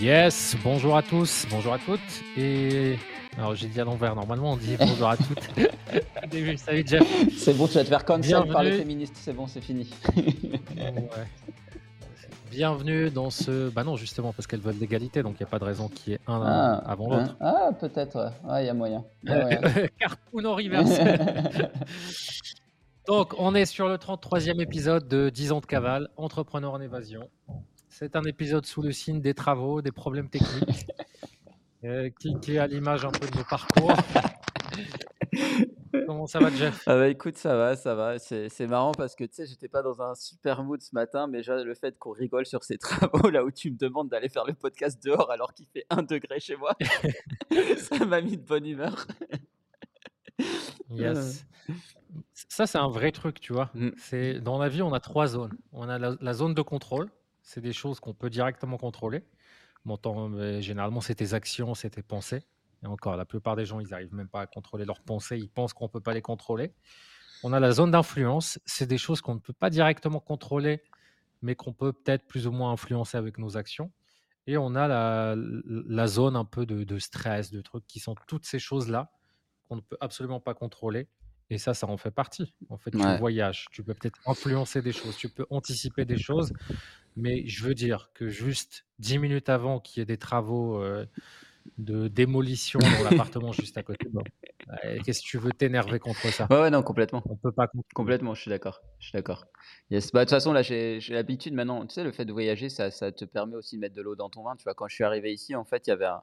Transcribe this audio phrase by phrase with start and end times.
[0.00, 2.00] Yes, bonjour à tous, bonjour à toutes.
[2.36, 2.98] Et
[3.38, 5.70] alors j'ai dit à l'envers, normalement on dit bonjour à toutes.
[6.58, 7.02] Salut Jeff.
[7.38, 9.88] C'est bon, tu vas te faire cancel par les féministes, c'est bon, c'est fini.
[12.50, 13.70] Bienvenue dans ce.
[13.70, 16.12] Bah non, justement, parce qu'elles veulent l'égalité, donc il n'y a pas de raison qu'il
[16.12, 17.36] y ait un ah, avant l'autre.
[17.40, 19.04] Ah, peut-être, il y a moyen.
[19.98, 20.90] Cartoon reverse.
[23.06, 27.28] donc, on est sur le 33e épisode de 10 ans de cavale, entrepreneur en évasion.
[28.00, 30.86] C'est un épisode sous le signe des travaux, des problèmes techniques,
[31.84, 33.92] euh, qui, qui, est à l'image un peu de nos parcours.
[36.06, 36.82] Comment ça va, Jeff?
[36.86, 38.18] Ah bah, Écoute, ça va, ça va.
[38.18, 41.38] C'est marrant parce que tu sais, j'étais pas dans un super mood ce matin, mais
[41.38, 44.46] déjà le fait qu'on rigole sur ces travaux là où tu me demandes d'aller faire
[44.46, 46.74] le podcast dehors alors qu'il fait 1 degré chez moi,
[47.76, 49.06] ça m'a mis de bonne humeur.
[50.90, 51.44] yes.
[52.32, 53.68] Ça, c'est un vrai truc, tu vois.
[53.74, 53.90] Mm.
[53.98, 55.58] C'est Dans la vie, on a trois zones.
[55.72, 57.10] On a la zone de contrôle,
[57.50, 59.24] c'est des choses qu'on peut directement contrôler.
[60.60, 62.44] Généralement, c'est tes actions, c'est tes pensées.
[62.84, 65.36] Et encore, la plupart des gens, ils n'arrivent même pas à contrôler leurs pensées.
[65.36, 66.72] Ils pensent qu'on ne peut pas les contrôler.
[67.42, 68.60] On a la zone d'influence.
[68.66, 70.80] C'est des choses qu'on ne peut pas directement contrôler,
[71.42, 73.90] mais qu'on peut peut-être plus ou moins influencer avec nos actions.
[74.46, 78.60] Et on a la, zone un peu de, stress, de trucs qui sont toutes ces
[78.60, 79.10] choses-là
[79.68, 81.08] qu'on ne peut absolument pas contrôler.
[81.50, 82.54] Et ça, ça en fait partie.
[82.68, 86.52] En fait, tu voyages, tu peux peut-être influencer des choses, tu peux anticiper des choses,
[87.16, 91.04] mais je veux dire que juste 10 minutes avant qu'il y ait des travaux euh,
[91.78, 94.06] de démolition dans l'appartement juste à côté,
[95.04, 96.46] qu'est-ce que tu veux t'énerver contre ça?
[96.50, 97.22] Ouais, ouais, non, complètement.
[97.28, 97.68] On peut pas.
[97.94, 98.80] Complètement, je suis d'accord.
[99.00, 99.44] Je suis d'accord.
[99.90, 100.12] Yes.
[100.12, 101.84] Bah, de toute façon, là, j'ai l'habitude maintenant.
[101.86, 104.14] Tu sais, le fait de voyager, ça, ça, te permet aussi de mettre de l'eau
[104.14, 104.54] dans ton vin.
[104.56, 106.22] Tu vois, quand je suis arrivé ici, en fait, il y avait un,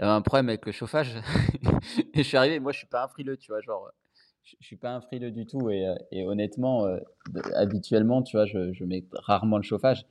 [0.00, 1.14] y avait un problème avec le chauffage.
[2.14, 3.90] et je suis arrivé, moi, je suis pas un frileux, tu vois, genre
[4.60, 6.98] je suis pas un frileux du tout et, et honnêtement, euh,
[7.54, 10.06] habituellement, tu vois, je, je, mets rarement le chauffage.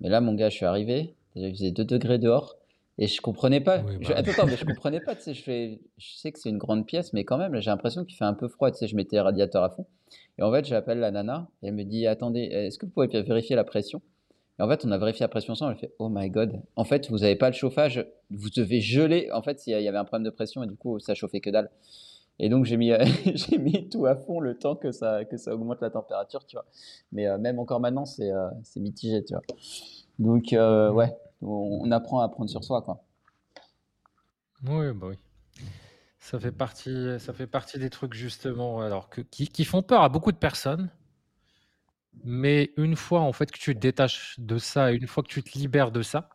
[0.00, 2.56] Mais là, mon gars, je suis arrivé, il faisait 2 degrés dehors
[2.98, 3.82] et je comprenais pas.
[4.00, 5.14] je, bah attends, mais je comprenais pas.
[5.14, 7.70] Tu sais, je, fais, je sais que c'est une grande pièce, mais quand même, j'ai
[7.70, 8.70] l'impression qu'il fait un peu froid.
[8.70, 9.86] Tu sais, je mettais le radiateur à fond.
[10.38, 13.06] Et en fait, j'appelle la nana et elle me dit Attendez, est-ce que vous pouvez
[13.22, 14.02] vérifier la pression?
[14.58, 15.72] Et en fait, on a vérifié la pression ensemble.
[15.72, 19.30] Elle fait Oh my god, en fait, vous n'avez pas le chauffage, vous devez geler.
[19.32, 21.48] En fait, il y avait un problème de pression et du coup, ça chauffait que
[21.48, 21.70] dalle.
[22.42, 22.90] Et donc, j'ai mis,
[23.34, 26.56] j'ai mis tout à fond le temps que ça, que ça augmente la température, tu
[26.56, 26.64] vois.
[27.12, 29.42] Mais euh, même encore maintenant, c'est, euh, c'est mitigé, tu vois.
[30.18, 33.04] Donc, euh, ouais, on, apprend à apprendre sur soi, quoi.
[34.66, 35.16] Oui, bah oui.
[36.18, 40.02] Ça fait partie, ça fait partie des trucs justement, alors que, qui, qui font peur
[40.02, 40.90] à beaucoup de personnes.
[42.24, 45.42] Mais une fois en fait que tu te détaches de ça, une fois que tu
[45.42, 46.28] te libères de ça,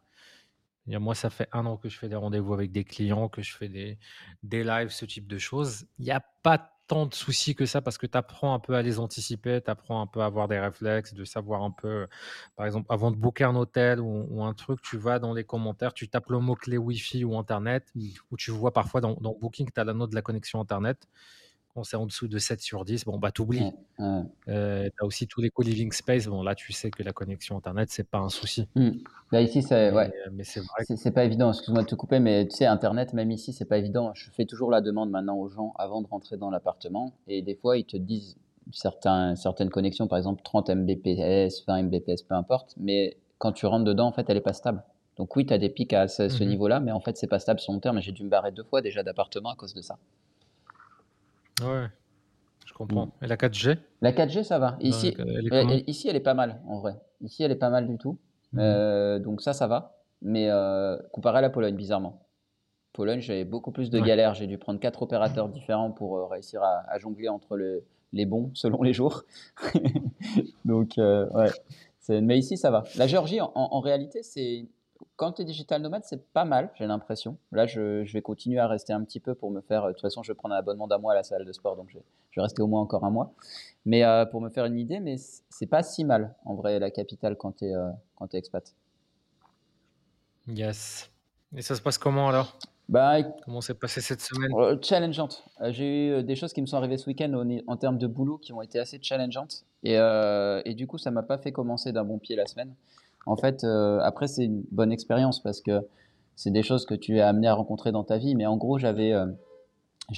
[0.87, 3.55] moi, ça fait un an que je fais des rendez-vous avec des clients, que je
[3.55, 3.97] fais des,
[4.43, 5.87] des lives, ce type de choses.
[5.97, 8.75] Il n'y a pas tant de soucis que ça parce que tu apprends un peu
[8.75, 12.07] à les anticiper, tu apprends un peu à avoir des réflexes, de savoir un peu,
[12.55, 15.93] par exemple, avant de booker un hôtel ou, un truc, tu vas dans les commentaires,
[15.93, 18.07] tu tapes le mot-clé Wi-Fi ou Internet, mmh.
[18.31, 21.07] ou tu vois parfois dans, dans Booking, tu as la note de la connexion Internet
[21.75, 23.71] on c'est en dessous de 7 sur 10, bon, bah, t'oublies.
[23.99, 26.27] Euh, tu as aussi tous les co-living space.
[26.27, 28.67] Bon, là, tu sais que la connexion Internet, c'est pas un souci.
[28.75, 28.89] Mmh.
[29.31, 30.11] Là, ici, c'est ouais.
[30.27, 30.95] Euh, c'est vrai.
[30.95, 31.49] C'est pas évident.
[31.51, 34.11] Excuse-moi de te couper, mais tu sais, Internet, même ici, c'est pas évident.
[34.13, 37.13] Je fais toujours la demande maintenant aux gens avant de rentrer dans l'appartement.
[37.27, 38.37] Et des fois, ils te disent
[38.71, 42.73] certains, certaines connexions, par exemple 30 Mbps, 20 Mbps, peu importe.
[42.77, 44.83] Mais quand tu rentres dedans, en fait, elle est pas stable.
[45.17, 47.39] Donc oui, tu as des pics à ce, mmh niveau-là, mais en fait, c'est pas
[47.39, 48.01] stable sur long terme.
[48.01, 49.97] J'ai dû me barrer deux fois déjà d'appartement à cause de ça.
[51.61, 51.87] Ouais,
[52.65, 53.11] je comprends.
[53.21, 53.77] Et la 4G?
[54.01, 54.77] La 4G, ça va.
[54.81, 56.95] Ici, elle ici, elle est pas mal, en vrai.
[57.21, 58.17] Ici, elle est pas mal du tout.
[58.53, 58.59] Mmh.
[58.59, 59.97] Euh, donc ça, ça va.
[60.21, 62.21] Mais euh, comparé à la Pologne, bizarrement.
[62.93, 64.33] Pologne, j'avais beaucoup plus de galères.
[64.33, 67.57] J'ai dû prendre quatre opérateurs différents pour euh, réussir à, jongler entre
[68.13, 69.23] les bons selon les jours.
[70.65, 72.21] Donc, ouais.
[72.21, 72.83] Mais ici, ça va.
[72.97, 74.65] La Géorgie, en réalité, c'est
[75.15, 77.37] quand tu es digital nomade, c'est pas mal, j'ai l'impression.
[77.51, 79.87] Là, je, vais continuer à rester un petit peu pour me faire.
[79.87, 81.75] De toute façon, je vais prendre un abonnement d'un mois à la salle de sport,
[81.75, 83.33] donc je, vais rester au moins encore un mois.
[83.85, 85.15] Mais euh, pour me faire une idée, mais
[85.49, 87.89] c'est pas si mal, en vrai, la capitale quand tu es, euh,
[88.31, 88.73] es expat.
[90.47, 91.09] Yes.
[91.55, 92.57] Et ça se passe comment alors?
[92.87, 94.51] Bah, Comment s'est passé cette semaine?
[94.59, 95.43] euh, Challengeante.
[95.69, 97.33] j'ai eu des choses qui me sont arrivées ce week-end
[97.65, 99.63] en, termes de boulot qui ont été assez challengeantes.
[99.83, 102.75] Et, et du coup, ça m'a pas fait commencer d'un bon pied la semaine.
[103.25, 105.87] En fait, euh, après, c'est une bonne expérience parce que
[106.35, 108.35] c'est des choses que tu es amené à rencontrer dans ta vie.
[108.35, 109.25] Mais en gros, j'avais euh,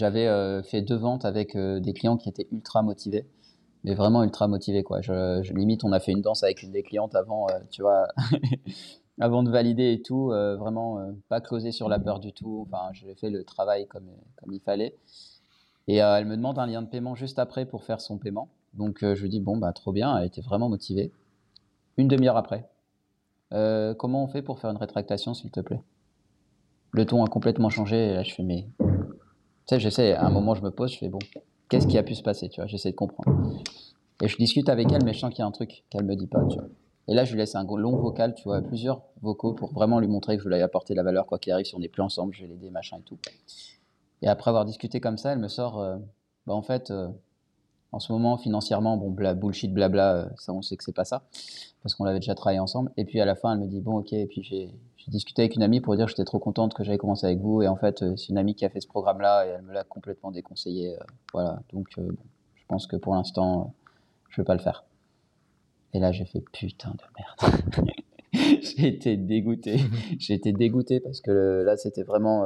[0.01, 3.25] euh, fait deux ventes avec des clients qui étaient ultra motivés,
[3.83, 4.83] mais vraiment ultra motivés.
[4.83, 5.01] Quoi.
[5.01, 8.07] Je, limite, on a fait une danse avec une des clientes avant, tu vois,
[9.19, 10.27] avant de valider et tout.
[10.27, 12.67] vraiment, pas closé sur la peur du tout.
[12.67, 14.95] Enfin, j'ai fait le travail comme, comme il fallait.
[15.87, 18.49] Et elle me demande un lien de paiement juste après pour faire son paiement.
[18.73, 21.13] Donc, je lui dis, bon, bah, trop bien, elle était vraiment motivée.
[21.95, 22.67] Une demi-heure après,
[23.53, 25.81] «Heu, comment on fait pour faire une rétractation, s'il te plaît?»
[26.91, 28.67] le ton a complètement changé et là je fais: «Mais»
[29.67, 31.19] tu sais, j'essaie à un moment je me pose, je fais: «Bon,
[31.69, 32.67] qu'est-ce qui a pu se passer?» tu vois?
[32.67, 33.29] J'essaie de comprendre
[34.23, 36.15] et je discute avec elle mais je sens qu'il y a un truc qu'elle me
[36.15, 36.43] dit pas?
[37.07, 38.61] Et là je lui laisse un long vocal, tu vois?
[38.61, 41.53] Plusieurs vocaux pour vraiment lui montrer que je lui ai apporté la valeur quoi qu'il
[41.53, 43.17] arrive, si on n'est plus ensemble, je vais l'aider machin et tout
[44.21, 45.97] et après avoir discuté comme ça, elle me sort, heu:
[46.47, 47.09] «Bah, en fait, heu,
[47.91, 51.05] en ce moment financièrement, bon bla bullshit blabla, heu, ça on sait que c'est pas
[51.05, 51.23] ça,
[51.83, 53.97] parce qu'on avait déjà travaillé ensemble» et puis à la fin elle me dit: «Bon
[53.99, 54.71] OK» et puis j'ai
[55.07, 57.61] discuté avec une amie pour dire que j'étais trop contente que j'avais commencé avec vous.
[57.61, 59.71] Et en fait, heu, c'est une amie qui a fait ce programme-là et elle me
[59.73, 60.99] l'a complètement déconseillé, heu,
[61.33, 61.61] voilà.
[61.73, 63.87] Donc je pense que pour l'instant, heu,
[64.29, 64.83] je vais pas le faire.
[65.93, 67.93] Et là j'ai fait: «Putain de merde».
[68.61, 69.79] J'ai été dégoûté,
[70.19, 72.45] j'ai été dégoûté parce que là c'était vraiment,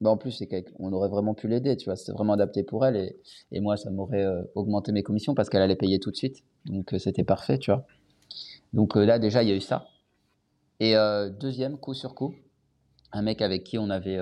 [0.00, 1.96] bah, en plus c'est qu'on aurait vraiment pu l'aider, tu vois?
[1.96, 3.16] C'était vraiment adapté pour elle et
[3.52, 6.44] et moi ça m'aurait, heu, augmenté mes commissions parce qu'elle allait payer tout de suite
[6.66, 7.84] donc heu, c'était parfait, tu vois?
[8.74, 9.88] Donc heu, là déjà il y a eu ça
[10.80, 12.34] et 2e coup sur coup,
[13.12, 14.20] un mec avec qui on avait,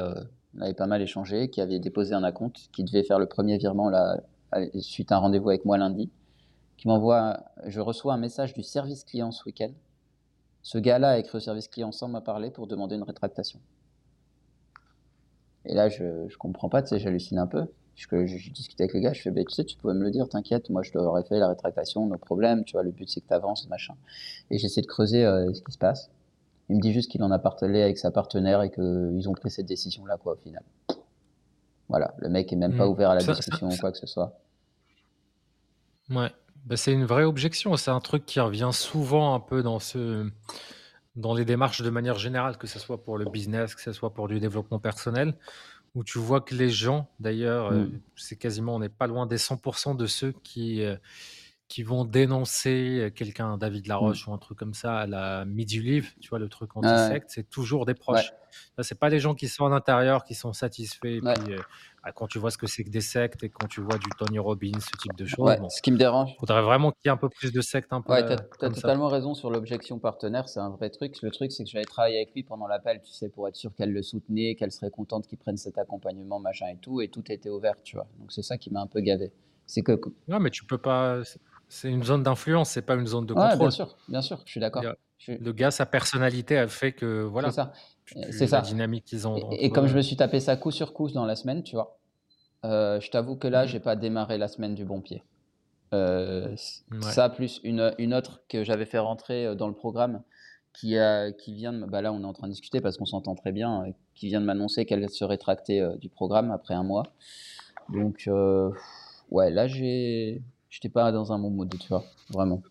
[0.56, 3.58] on avait pas mal échangé, qui avait déposé un acompte, qui devait faire le 1er
[3.58, 4.20] virement là,
[4.81, 6.11] suite à un rendez-vous avec moi lundi,
[6.78, 9.73] qui m'envoie je reçois un message du service client ce week-end.
[10.62, 13.61] Ce gars-là a écrit au service client sans m'a parler pour demander une rétractation.
[15.66, 18.84] Et là je je comprends pas, tu sais, j'hallucine un peu, puisque je je discutais
[18.84, 20.82] avec le gars, je fais: «Beh, tu sais, tu pouvais me le dire, t'inquiète, moi
[20.82, 22.82] je t'aurais fait la rétractation, no problème, tu vois?
[22.82, 23.94] Le but c'est que tu avances machin»
[24.50, 26.10] et j'essaie de creuser, heu, ce qui se passe.
[26.70, 29.50] Il me dit juste qu'il en a parlé avec sa partenaire et qu'ils ont pris
[29.50, 30.62] cette décision-là quoi, au final.
[31.88, 32.90] Voilà, le mec est même pas Mmh.
[32.90, 34.38] ouvert à la Ça ça discussion ou quoi que ce soit.
[36.08, 36.30] Mouais,
[36.64, 40.28] bah, c'est une vraie objection, c'est un truc qui revient souvent un peu dans ce
[41.16, 44.14] dans les démarches de manière générale, que ce soit pour le business, que ce soit
[44.14, 45.38] pour du développement personnel,
[45.94, 48.00] où tu vois que les gens d'ailleurs, heu, Mmh.
[48.16, 50.98] c'est quasiment on n'est pas loin des 100 % de ceux qui, heu,
[51.68, 54.16] qui vont dénoncer quelqu'un, David Mmh.
[54.16, 56.38] Laroche ou un truc comme ça à la Midi-Live, tu vois?
[56.38, 57.16] Le truc Ouais, ouais.
[57.16, 58.24] anti-secte, c'est toujours des Ouais.
[58.24, 58.34] proches.
[58.76, 61.34] Bah, c'est pas les gens qui sont à l'intérieur qui sont satisfaits et Ouais.
[61.34, 61.50] puis,
[62.04, 64.14] bah, quand tu vois ce que c'est que des sectes et quand tu vois du
[64.14, 67.00] Tony Robbins, ce type de choses, Ouais, bon, ce qui me dérange faudrait vraiment qu'il
[67.06, 68.72] y ait un peu plus de sectes Ouais, tu as tu as ça.
[68.72, 71.20] totalement raison sur l'objection partenaire, c'est un vrai truc.
[71.22, 73.74] Le truc, c'est que j'avais travaillé avec lui pendant l'appel, tu sais, pour être sûr
[73.74, 77.24] qu'elle le soutenait, qu'elle serait contente qu'il prenne cet accompagnement machin et tout et tout
[77.32, 78.06] était ouvert, tu vois?
[78.20, 79.32] Donc c'est ça qui m'a un peu gavé.
[79.66, 81.22] C'est que Non, mais tu peux pas
[81.68, 83.70] c'est c'est une zone d'influence, c'est pas une zone de Ouais, bien contrôle.
[83.70, 84.96] sûr, bien sûr, je suis d'accord.
[85.18, 87.72] suis le gars, sa personnalité a fait que C'est voilà, ça,
[88.30, 90.70] c'est tu la ça dynamique qu'ils ont et comme je me suis tapé ça coup
[90.70, 92.00] sur coup dans la semaine, tu vois?
[92.64, 93.66] Heu, je t'avoue que là, Mmh.
[93.66, 95.24] j'ai pas démarré la semaine du bon pied.
[96.90, 97.20] Mouais.
[97.20, 100.22] ça plus une une autre que j'avais fait rentrer, heu, dans le programme
[100.72, 103.06] qui a qui vient de bah, là, on est en train de discuter parce qu'on
[103.06, 103.84] s'entend très bien,
[104.14, 107.04] qui vient de m'annoncer qu'elle se rétracter, heu, du programme après 1 mois.
[107.90, 108.28] Donc
[109.30, 110.42] ouais, là, j'ai
[110.76, 112.05] j'étais pas dans un bon mood, tu vois?
[112.31, 112.62] Vraiment.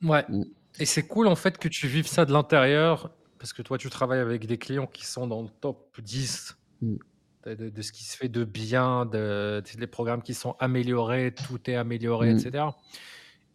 [0.00, 0.44] Mouais Mmh.
[0.78, 3.90] et c'est cool en fait que tu vives ça de l'intérieur parce que toi, tu
[3.90, 7.02] travailles avec des clients qui sont dans le top 10 Mmh.
[7.46, 11.38] de de de ce qui se fait de bien, de les programmes qui sont améliorés,
[11.42, 12.38] tout est amélioré et Mmh.
[12.38, 12.78] cetera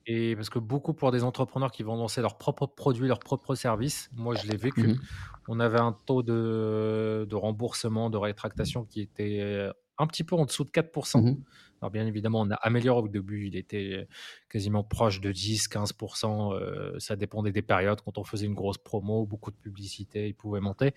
[0.07, 3.55] et parce que beaucoup pour des entrepreneurs qui vont lancer leurs propres produits, leurs propres
[3.55, 4.91] services, moi je l'ai vécu.
[4.91, 5.07] mh.
[5.47, 10.35] On avait un taux de de remboursement, de rétractation qui était, heu, un petit peu
[10.35, 11.31] en dessous de quatre pour Mmh cent.
[11.31, 11.47] mh.
[11.81, 14.07] Alors bien évidemment, on a amélioré au début, il était
[14.49, 18.01] quasiment proche de 10-15 %, heu, ça dépendait des périodes.
[18.01, 20.93] Quand on faisait une grosse promo, beaucoup de publicité, il pouvait monter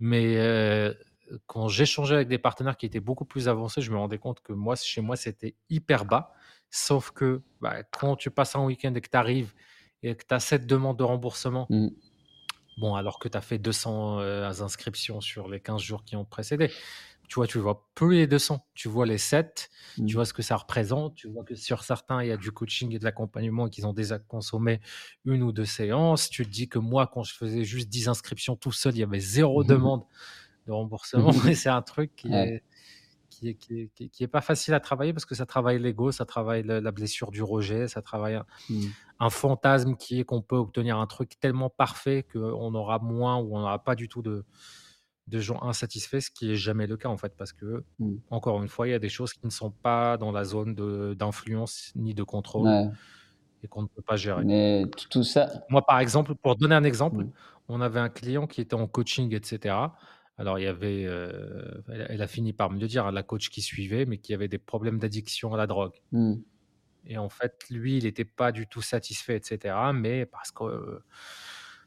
[0.00, 0.96] mais heu,
[1.46, 4.52] quand j'échangeais avec des partenaires qui étaient beaucoup plus avancés, je me rendais compte que
[4.54, 6.32] moi, chez moi, c'était hyper bas
[6.70, 9.54] sauf que, bah, quand tu passes un week-end et que tu arrives
[10.02, 11.92] et que tu as cette demande de remboursement Mmh.
[12.76, 16.24] bon, alors que tu as fait 200, heu, inscriptions sur les 15 jours qui ont
[16.24, 16.72] précédé.
[17.32, 19.70] Tu vois, tu vois plus les 200, tu vois les 7,
[20.04, 20.18] tu Mmh.
[20.18, 22.92] vois ce que ça représente, tu vois que sur certains, il y a du coaching
[22.94, 24.80] et de l'accompagnement et qu'ils ont déjà consommé
[25.24, 26.28] 1 ou 2 séances.
[26.28, 29.02] Tu te dis que moi, quand je faisais juste 10 inscriptions tout seul, il y
[29.02, 30.04] avait 0 demande
[30.66, 32.46] de remboursement et c'est un truc qui Ouais.
[32.46, 32.64] est
[33.30, 36.26] qui est qui est qui pas facile à travailler parce que ça travaille l'ego, ça
[36.26, 38.92] travaille le la blessure du rejet, ça travaille un Mmh.
[39.20, 43.56] un fantasme qui est qu'on peut obtenir un truc tellement parfait qu'on aura moins ou
[43.56, 44.44] on aura pas du tout de
[45.28, 47.52] de gens insatisfaits, ce qui est jamais le cas en fait parce
[47.98, 48.22] Mmh.
[48.30, 50.74] qu'encore une fois, il y a des choses qui ne sont pas dans la zone
[51.16, 52.92] d'influence ni de contrôle Ouais.
[53.62, 54.46] et qu'on ne peut pas gérer.
[54.46, 57.32] Mais t tout ça Moi, par exemple, pour donner un exemple, Mmh.
[57.68, 59.96] on avait un client qui était en coaching et cetera.
[60.38, 63.50] Alors il y avait, heu, elle a fini par me le dire, hein, la coach
[63.50, 66.42] qui suivait, mais qui avait des problèmes d'addiction à la drogue Mmh.
[67.06, 71.02] et en fait, lui, il était pas du tout satisfait et cetera mais parce que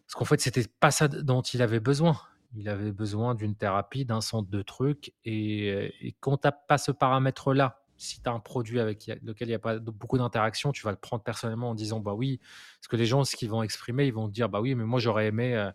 [0.07, 2.17] parce qu'en fait, c'était pas ça dont il avait besoin.
[2.55, 6.77] Il avait besoin d'une thérapie, d'un centre de trucs et et quand tu as pas
[6.77, 10.71] ce paramètre-là si tu as un produit avec lequel il n'y a pas beaucoup d'interaction,
[10.71, 12.39] tu vas le prendre personnellement en disant bah oui,
[12.79, 14.99] parce que les gens, ce qu'ils vont exprimer, ils vont dire bah oui, mais moi
[14.99, 15.71] j'aurais aimé euh,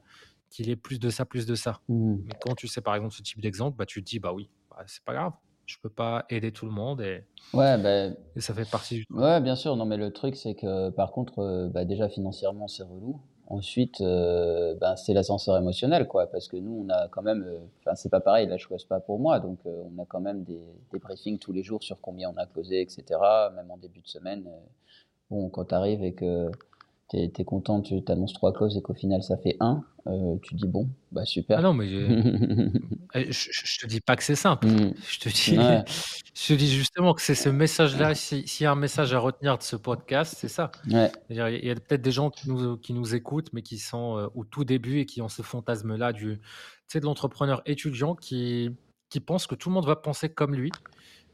[0.51, 1.81] qu'il ait plus de ça, plus de ça.
[1.89, 2.17] Mmh.
[2.27, 4.51] Mais quand tu sais par exemple ce type d'exemple, bah tu te dis bah oui,
[4.71, 5.33] bah, c'est pas grave,
[5.67, 9.41] je peux pas aider tout le monde et, Ouais, et ça fait partie du ouais,
[9.41, 9.75] bien sûr.
[9.75, 13.21] Non, mais le truc, c'est que par contre, euh, bah, déjà financièrement, c'est relou.
[13.51, 17.59] Ensuite, euh, ben, c'est l'ascenseur émotionnel, quoi, parce que nous, on a quand même, euh,
[17.81, 20.61] enfin, c'est pas pareil, là, je pas pour moi, donc on a quand même des,
[20.93, 23.03] des, briefings tous les jours sur combien on a closé, etc.,
[23.57, 24.45] même en début de semaine.
[25.31, 26.53] bon, quand tu arrives et que
[27.11, 30.55] tu es, content, tu t'annonces trois causes et qu'au final ça fait un, euh, tu
[30.55, 31.59] dis bon, bah super.
[31.59, 31.87] Ah non, mais
[33.15, 34.69] eh, je, je, te dis pas que c'est simple.
[34.69, 34.95] Mmh.
[35.09, 35.57] Je, te dis,
[36.35, 38.15] je te dis justement que c'est ce message-là.
[38.15, 40.71] S'il y a un message à retenir de ce podcast, c'est ça.
[40.89, 41.11] Ouais.
[41.29, 44.29] Il y a peut-être des gens qui nous, qui nous écoutent, mais qui sont euh,
[44.35, 46.41] au tout début et qui ont ce fantasme-là du,
[46.95, 48.71] de l'entrepreneur étudiant qui,
[49.09, 50.71] qui pense que tout le monde va penser comme lui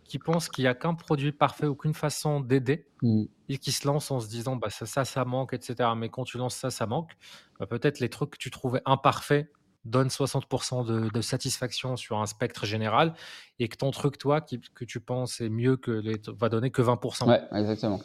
[0.07, 3.25] qui pense qu'il n'y a qu'un produit parfait, aucune façon d'aider, mmh.
[3.49, 5.91] et qui se lance en se disant bah, ça, ça, ça manque, etc.
[5.97, 7.17] Mais quand tu lances ça, ça manque,
[7.59, 9.51] bah, peut-être les trucs que tu trouvais imparfaits
[9.87, 13.15] donnent 60% de, satisfaction sur un spectre général,
[13.59, 16.71] et que ton truc, toi, qui, que tu penses est mieux que les, va donner
[16.71, 17.29] que 20%.
[17.29, 18.01] Ouais, exactement.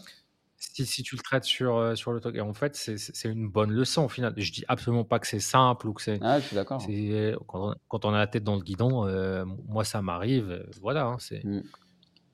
[0.58, 2.36] Si, si, tu le traites sur, euh, sur le truc.
[2.36, 4.32] Et en fait, c'est une bonne leçon au final.
[4.38, 6.20] Je dis absolument pas que c'est simple ou que c'est.
[6.22, 6.86] Ah, je suis d'accord.
[7.48, 10.52] Quand, quand, on a la tête dans le guidon, euh, moi ça m'arrive.
[10.52, 11.44] Euh, voilà, hein, c'est.
[11.44, 11.64] Mmh.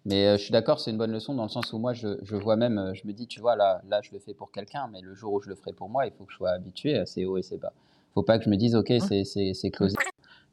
[0.07, 2.07] Mais euh, je suis d'accord, c'est une bonne leçon dans le sens où moi, je,
[2.23, 4.53] je vois même, euh, je me dis, tu vois, là, là, je le fais pour
[4.53, 6.51] quelqu'un, mais le jour où je le ferai pour moi, il faut que je sois
[6.51, 7.73] habitué à ces hauts et ces bas.
[8.11, 9.97] Il faut pas que je me dise, OK, c'est, c'est, c'est closé.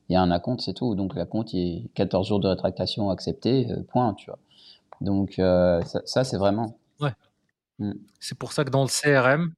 [0.08, 0.96] Il y a un acompte, c'est tout.
[0.96, 4.40] Donc, l'acompte, il y a 14 jours de rétractation accepté, euh, point, tu vois.
[5.00, 6.76] Donc, ça, ça, c'est vraiment.
[7.00, 7.12] Ouais.
[7.78, 7.92] Mmh.
[8.18, 9.54] C'est pour ça que dans le CRM,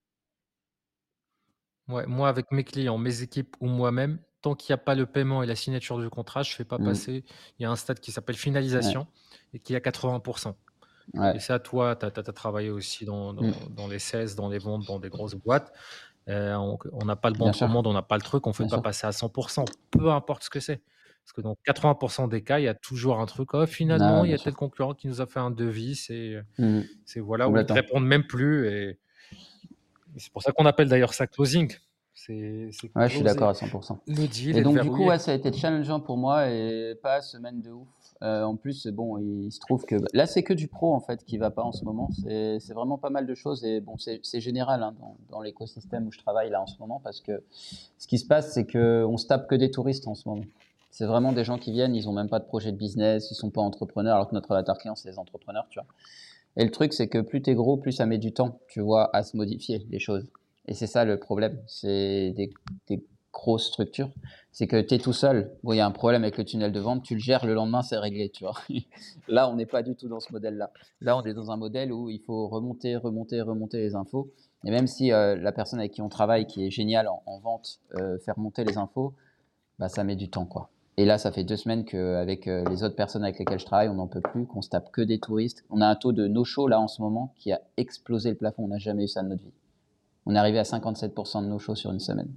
[1.89, 5.07] ouais, moi, avec mes clients, mes équipes ou moi-même, tant qu'il n'y a pas le
[5.07, 6.85] paiement et la signature du contrat, je ne fais pas mmh.
[6.85, 7.25] passer.
[7.59, 9.09] Il y a un stade qui s'appelle finalisation
[9.53, 10.55] et qui est à 80%.
[11.35, 13.53] Et ça, toi, tu as, travaillé aussi dans, mmh.
[13.71, 15.73] dans, les 16, dans les ventes, dans des grosses boîtes.
[16.29, 16.55] Euh,
[16.93, 18.81] on n'a pas le bon commande, on n'a pas le truc, on ne fait pas
[18.81, 20.81] passer à 100%, peu importe ce que c'est.
[21.25, 23.53] Parce que dans 80% des cas, il y a toujours un truc.
[23.55, 25.97] Oh, finalement, il y a tel concurrent qui nous a fait un devis.
[25.97, 26.83] C'est mmh.
[27.05, 28.69] c'est voilà, ils ne répondent même plus.
[28.69, 29.01] Et,
[30.19, 31.77] c'est pour ça qu'on appelle d'ailleurs ça closing.
[32.19, 33.99] C'est, ouais, je suis d'accord à 100%.
[34.57, 37.87] et donc, du coup, ça a été challengeant pour moi et pas semaine de ouf.
[38.23, 41.23] Euh, en plus, bon, il se trouve que là, c'est que du pro en fait
[41.27, 42.09] qui va pas en ce moment.
[42.23, 45.43] C'est, c'est vraiment pas mal de choses et bon, c'est, c'est général hein, dans, dans,
[45.43, 47.43] l'écosystème où je travaille là en ce moment parce que
[47.99, 50.45] ce qui se passe, c'est que on se tape que des touristes en ce moment.
[50.91, 53.35] C'est vraiment des gens qui viennent, ils ont même pas de projet de business, ils
[53.35, 55.87] sont pas entrepreneurs, alors que notre avatar client, c'est les entrepreneurs, tu vois.
[56.57, 58.81] Et le truc, c'est que plus tu es gros, plus ça met du temps, tu
[58.81, 60.27] vois, à se modifier les choses.
[60.69, 61.63] Et c'est ça le problème.
[61.67, 62.53] C'est des,
[63.33, 64.11] grosses structures.
[64.51, 65.53] C'est que tu es tout seul.
[65.63, 67.53] Bon, il y a un problème avec le tunnel de vente, tu le gères, le
[67.53, 68.55] lendemain, c'est réglé, tu vois.
[69.29, 70.71] là, on n'est pas du tout dans ce modèle-là.
[71.03, 74.33] Là, on est dans un modèle où il faut remonter, remonter, remonter les infos.
[74.65, 77.81] Et même si euh, la personne avec qui on travaille, qui est géniale en, vente,
[78.01, 79.13] euh, fait remonter les infos,
[79.79, 80.71] bah, ça met du temps, quoi.
[80.97, 83.91] Et là, ça fait deux semaines qu'avec euh, les autres personnes avec lesquelles je travaille,
[83.91, 85.63] on n'en peut plus, qu'on se tape que des touristes.
[85.69, 88.65] On a un taux de no-show là en ce moment qui a explosé le plafond.
[88.65, 89.53] On n'a jamais eu ça de notre vie.
[90.27, 92.29] On est arrivé à 57% de nos shows sur une semaine.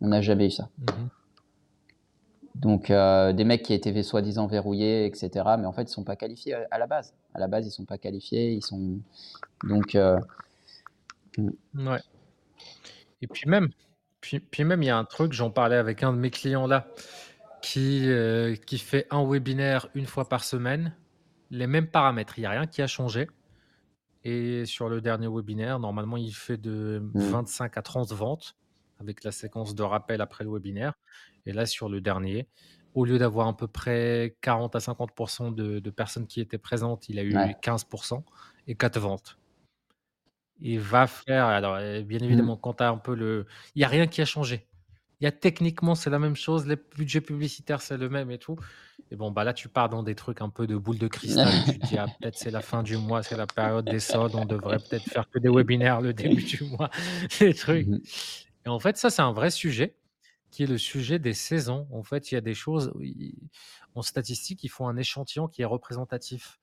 [0.00, 0.68] On n'a jamais eu ça.
[0.78, 1.08] Mhm.
[2.56, 5.30] Donc, euh, des mecs qui étaient soi-disant verrouillés, etc.
[5.58, 7.14] Mais en fait, ils ne sont pas qualifiés à la base.
[7.34, 8.52] À la base, ils ne sont pas qualifiés.
[8.52, 8.98] Ils sont.
[9.64, 9.94] Donc.
[9.94, 10.18] Euh.
[11.38, 12.00] Ouais.
[13.20, 13.68] Et puis même,
[14.20, 16.66] puis, puis même, il y a un truc, j'en parlais avec un de mes clients
[16.66, 16.86] là,
[17.62, 20.94] qui, euh, qui fait un webinaire une fois par semaine,
[21.50, 23.28] les mêmes paramètres, il n'y a rien qui a changé.
[24.28, 27.78] Et sur le dernier webinaire, normalement, il fait de 25 mmh.
[27.78, 28.56] à 30 ventes
[28.98, 30.94] avec la séquence de rappel après le webinaire.
[31.46, 32.48] Et là, sur le dernier,
[32.94, 37.08] au lieu d'avoir à peu près 40 à 50 de, de, personnes qui étaient présentes,
[37.08, 37.86] il a eu 15
[38.66, 39.38] et 4 ventes.
[40.58, 42.24] Il va faire, alors bien mmh.
[42.24, 43.46] évidemment, quand tu as un peu le.
[43.76, 44.66] Il n'y a rien qui a changé.
[45.20, 48.38] Il y a techniquement, c'est la même chose, les budgets publicitaires, c'est le même et
[48.38, 48.56] tout.
[49.10, 51.48] Et bon, bah là, tu pars dans des trucs un peu de boule de cristal.
[51.66, 54.34] tu te dis, ah, peut-être c'est la fin du mois, c'est la période des soldes,
[54.34, 56.90] on devrait peut-être faire que des webinaires le début du mois,
[57.40, 57.86] des trucs.
[57.86, 58.00] Mmh
[58.66, 59.96] et en fait, ça, c'est un vrai sujet
[60.50, 61.86] qui est le sujet des saisons.
[61.92, 62.92] En fait, il y a des choses,
[63.94, 66.58] en statistique, il faut un échantillon qui est représentatif.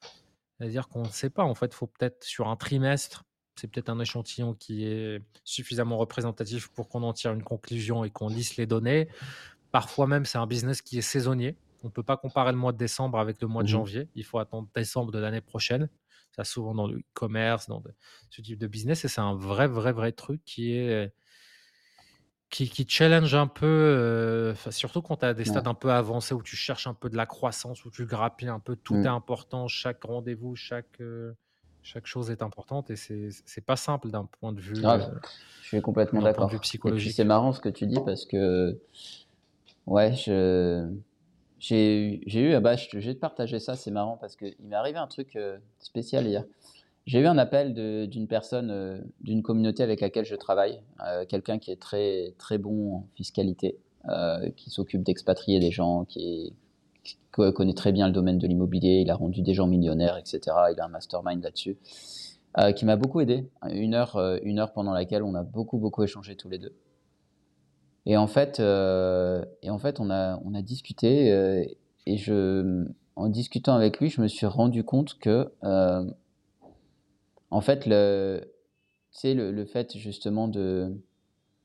[0.57, 3.24] C'est-à-dire qu'on ne sait pas, en fait, il faut peut-être sur un trimestre
[3.55, 8.12] c'est peut-être un échantillon qui est suffisamment représentatif pour qu'on en tire une conclusion et
[8.12, 9.10] qu'on lisse les données.
[9.72, 11.60] Parfois même, c'est un business qui est saisonnier.
[11.83, 14.10] On ne peut pas comparer le mois de décembre avec le mois de mmh janvier.
[14.15, 15.89] Il faut attendre décembre de l'année prochaine.
[16.36, 17.83] Ça, souvent dans le e-commerce, dans
[18.29, 19.05] ce type de business.
[19.05, 21.13] Et c'est un vrai, vrai, vrai truc qui est,
[22.50, 25.45] qui qui challenge un peu, enfin, surtout quand tu as des Ouais.
[25.45, 28.50] stades un peu avancés, où tu cherches un peu de la croissance, où tu grappilles
[28.50, 29.10] un peu, tout est Mmh.
[29.10, 31.36] important, chaque rendez-vous, chaque, heu,
[31.84, 35.20] chaque chose est importante et c'est pas simple d'un point de vue, Grave, heu,
[35.62, 37.20] je suis complètement d'accord puis c'est psychologique.
[37.22, 38.80] marrant ce que tu dis parce que
[39.86, 40.90] ouais, je
[41.60, 45.08] j'ai eu j'ai ah bah, te partager ça, c'est marrant parce qu'il m'est arrivé un
[45.08, 46.44] truc, heu, spécial hier.
[47.06, 47.74] J'ai eu un appel
[48.10, 50.82] d'une personne, heu, d'une communauté avec laquelle je travaille,
[51.28, 53.78] quelqu'un qui est très très bon en fiscalité,
[54.56, 56.54] qui s'occupe d'expatrier des gens, qui est
[57.31, 59.01] connaît très bien le domaine de l'immobilier.
[59.01, 60.72] Il a rendu des gens millionnaires et cetera.
[60.72, 61.77] Il a un mastermind là-dessus,
[62.60, 63.50] heu, qui m'a beaucoup aidé.
[63.63, 66.74] 1 heure, heu, 1 heure pendant laquelle on a beaucoup, beaucoup échangé tous les 2
[68.05, 71.27] et en fait, heu et en fait, on a on a discuté,
[72.05, 75.51] et je, en discutant avec lui, je me suis rendu compte que,
[77.51, 78.41] en fait, le
[79.24, 80.91] le le fait justement de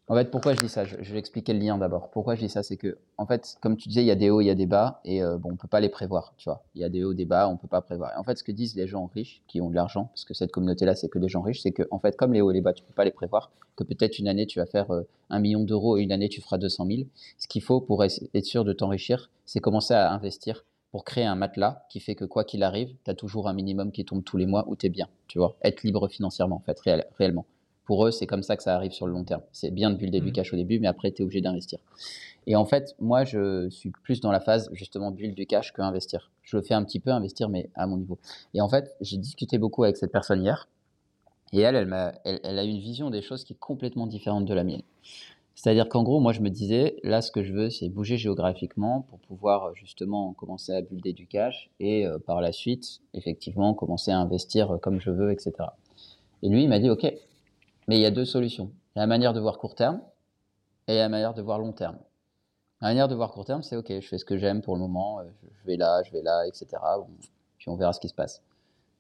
[0.08, 0.84] en fait, pourquoi je dis ça?
[0.86, 2.10] Je vais expliquer le lien d'abord.
[2.10, 2.62] Pourquoi je dis ça?
[2.62, 4.66] C'est qu'en fait, comme tu disais, il y a des hauts, il y a des
[4.66, 6.64] bas et heu, bon, on peut pas les prévoir, tu vois?
[6.74, 8.42] Il y a des hauts, des bas, on peut pas prévoir et en fait, ce
[8.44, 11.18] que disent les gens riches qui ont de l'argent, parce que cette communauté-là, c'est que
[11.18, 13.04] des gens riches, c'est qu'en fait, comme les hauts et les bas, tu peux pas
[13.04, 16.02] les prévoir, que peut-être une année, tu vas faire, heu, 1 000 000 € et
[16.02, 17.08] une année, tu feras 200 000.
[17.38, 21.34] Ce qu'il faut pour être sûr de t'enrichir, c'est commencer à investir pour créer un
[21.34, 24.38] matelas qui fait que quoi qu'il arrive, tu as toujours un minimum qui tombe tous
[24.38, 25.54] les mois où tu es bien, tu vois?
[25.62, 27.44] Être libre financièrement, en fait, réel réellement.
[27.88, 29.40] Pour eux, c'est comme ça que ça arrive sur le long terme.
[29.50, 31.78] C'est bien de builder du cash au début, mais après, tu es obligé d'investir
[32.46, 36.30] et en fait, moi, je suis plus dans la phase justement build du cash qu'investir.
[36.42, 38.18] Je le fais un petit peu investir, mais à mon niveau
[38.52, 40.68] et en fait, j'ai discuté beaucoup avec cette personne hier
[41.54, 44.44] et elle, elle m'a elle elle a une vision des choses qui est complètement différente
[44.44, 44.82] de la mienne.
[45.54, 49.06] C'est-à-dire qu'en gros, moi, je me disais: «Là, ce que je veux, c'est bouger géographiquement
[49.08, 54.10] pour pouvoir, justement commencer à builder du cash et heu, par la suite, effectivement, commencer
[54.10, 55.76] à investir, comme je veux et cetera»
[56.42, 57.12] et lui, il m'a dit: «OK,
[57.88, 58.70] mais il y a 2 solutions.
[58.94, 60.00] Il y a la manière de voir court terme
[60.86, 61.98] et il y a la manière de voir long terme.
[62.80, 64.80] La manière de voir court terme, c'est OK, je fais ce que j'aime pour le
[64.80, 67.08] moment, heu, je vais là, je vais là et cetera, bon,
[67.58, 68.42] puis on verra ce qui se passe.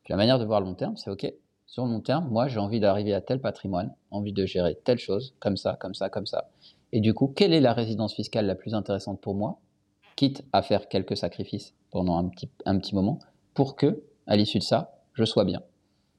[0.02, 1.32] Puis la manière de voir long terme, c'est OK,
[1.66, 4.98] sur le long terme, moi, j'ai envie d'arriver à tel patrimoine, envie de gérer telle
[4.98, 6.48] chose, comme ça, comme ça, comme ça
[6.92, 9.58] et du coup, quelle est la résidence fiscale la plus intéressante pour moi?
[10.16, 13.18] Quitte à faire quelques sacrifices pendant un petit un petit moment
[13.54, 13.92] pour qu'à
[14.28, 15.62] l'issue de ça, je sois bien»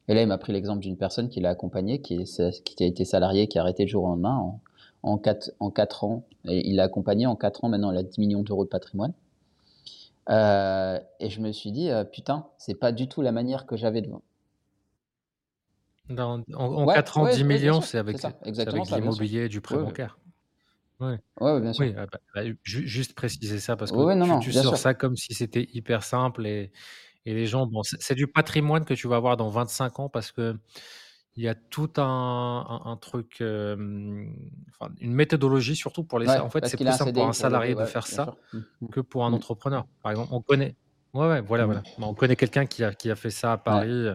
[0.10, 2.88] et là, il m'a pris l'exemple d'une personne qu'il a accompagnée, qui est qui a
[2.88, 4.62] été salarié, qui a arrêté du jour au lendemain en
[5.04, 8.04] en 4 en 4 ans et il l'a accompagné en 4 ans, maintenant, elle a
[8.04, 9.14] 10 000 000 € de patrimoine.
[10.28, 13.78] Heu et je me suis dit: «Heu, putain, c'est pas du tout la manière que
[13.78, 14.10] j'avais de
[16.10, 18.18] Dans en en Ouais, 4 ans, ouais, 10 oui, bien 000 000, sûr, c'est avec,
[18.66, 20.18] avec l'immobilier et du prêt bancaire.
[21.00, 21.20] Ouais.
[21.62, 21.88] Bien sûr.
[21.88, 24.78] Oui, ah bah bah, ju juste préciser ça parce que non, tu sors sûr.
[24.78, 26.72] ça comme si c'était hyper simple et
[27.30, 30.32] et les gens, bon, c'est du patrimoine que tu vas avoir dans 25 ans parce
[30.32, 30.60] qu'il
[31.38, 36.50] y a tout un un un truc, enfin, une méthodologie surtout pour les Ouais, en
[36.50, 38.38] fait, c'est plus simple pour un salarié de ouais, faire ça sûr.
[38.54, 38.88] Mmh mh.
[38.92, 39.34] que pour un Mmh.
[39.34, 39.88] entrepreneur.
[40.04, 40.76] Par exemple, on connaît
[41.16, 41.68] ouais, ouais, voilà, Mmh.
[41.68, 41.86] voilà.
[41.98, 43.58] Bah, on connaît quelqu'un qui a qui a fait ça à.
[43.60, 44.08] Paris,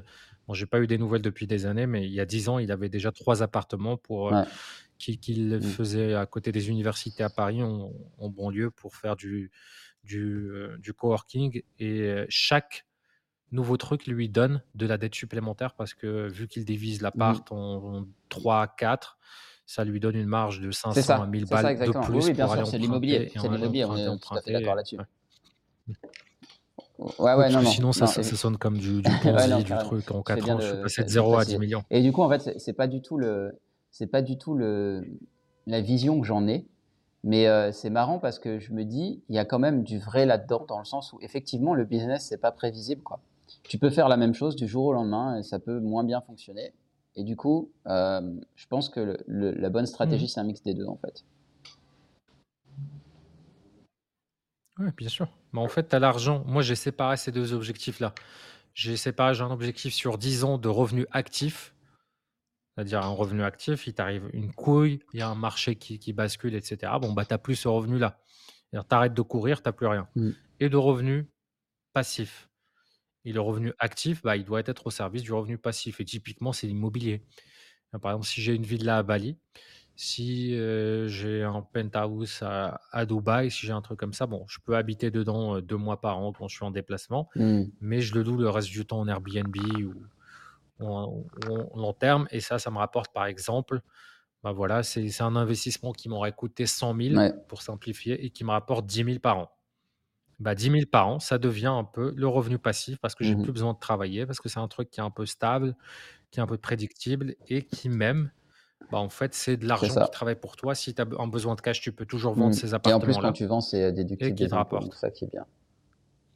[0.48, 2.58] bon, j'ai pas eu des nouvelles depuis des années, mais il y a 10 ans,
[2.60, 4.44] il avait déjà 3 appartements pour, Ouais.
[4.98, 5.76] qu'il Mmh.
[5.76, 9.50] faisait à côté des universités à Paris, en en banlieue pour faire du
[10.04, 10.22] du,
[10.52, 12.86] heu, du coworking et chaque
[13.54, 17.50] nouveau truc lui donne de la dette supplémentaire parce que vu qu'il divise Mmh l'appart
[17.52, 17.56] en
[18.00, 19.18] en 3-4,
[19.66, 21.92] ça lui donne une marge de C'est 500 à ça, 1000 c'est ça balles de
[21.92, 22.08] exactement.
[22.10, 24.40] Oui, plus oui, bien sûr, c'est de l'immobilier, c'est de l'immobilier, on est tout à
[24.42, 24.96] fait d'accord là-dessus.
[24.98, 25.04] ouais.
[25.86, 25.94] Mmh.
[27.18, 29.64] Ouais, ouais, non, non, sinon ça non, ça ça sonne comme du du ouais, Ponzi,
[29.64, 29.78] du carrément.
[29.78, 30.10] truc.
[30.10, 31.44] En Tu fais 4 bien ans, je suis de passé de de de 0 à
[31.44, 31.84] 10 préciser 000 000.
[31.90, 33.58] et du coup, en fait, c'est pas du tout le
[34.10, 35.04] pas du tout le
[35.66, 36.66] la vision que j'en ai,
[37.24, 39.98] mais heu, c'est marrant parce que je me dis: «Il y a quand même du
[39.98, 43.20] vrai là-dedans», dans le sens où effectivement le business, c'est pas prévisible, quoi.
[43.64, 46.20] Tu peux faire la même chose du jour au lendemain et ça peut moins bien
[46.20, 46.72] fonctionner
[47.16, 50.44] et du coup, hem, je pense que le le la bonne Mmh stratégie, c'est un
[50.44, 51.24] mix des 2, en fait.
[54.78, 55.28] Ouais, bien sûr.
[55.52, 56.42] Mais en fait, tu as l'argent.
[56.46, 58.14] Moi, j'ai séparé ces 2 objectifs-là.
[58.74, 61.74] J'ai séparé, j'ai un objectif sur 10 ans de revenus actifs,
[62.74, 66.12] c'est-à-dire un revenu actif, il t'arrive une couille, il y a un marché qui qui
[66.12, 66.98] bascule et cetera.
[66.98, 68.18] Bon, bah, tu as plus ce revenu-là.
[68.72, 70.30] Tu arrêtes de courir, tu as plus rien Mmh.
[70.60, 71.26] et de revenus
[71.92, 72.48] passifs
[73.24, 76.52] et le revenu actif, bah, il doit être au service du revenu passif et typiquement,
[76.52, 77.24] c'est l'immobilier.
[77.92, 79.38] Bah, par exemple, si j'ai une villa à Bali,
[79.96, 80.50] si,
[81.08, 84.76] j'ai un penthouse à à Dubaï, si j'ai un truc comme ça, bon, je peux
[84.76, 87.74] habiter dedans, heu, 2 mois par an quand je suis en déplacement, Mmh.
[87.80, 89.56] mais je le loue le reste du temps en Airbnb
[89.86, 90.06] ou
[90.80, 93.80] ou en ou en long terme et ça, ça me rapporte par exemple,
[94.44, 97.44] bah, voilà, c'est c'est un investissement qui m'aurait coûté 100 000 Ouais.
[97.48, 99.50] pour simplifier et qui me rapporte 10 000 par an.
[100.40, 103.36] Bah, 10 000 par an, ça devient un peu le revenu passif parce que j'ai
[103.36, 105.76] Mmh plus besoin de travailler, parce que c'est un truc qui est un peu stable,
[106.30, 108.32] qui est un peu prédictible et qui même
[108.90, 110.10] bah, en fait, c'est de C'est l'argent qui ça.
[110.10, 110.74] travaille pour toi.
[110.74, 113.00] Si tu as un besoin de cash, tu peux toujours vendre Mmh ces et en
[113.00, 114.96] plus, quand appartements-là tu vends, c'est, heu, et déductible qui te des impôts, donc rapportent.
[114.96, 115.46] ça qui est bien.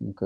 [0.01, 0.23] Donc